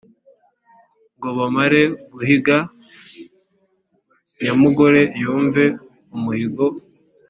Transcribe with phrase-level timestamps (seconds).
[1.17, 1.81] Ngo bamare
[2.13, 2.57] guhiga
[4.43, 5.63] nyamugore yumva
[6.15, 6.65] umuhigo.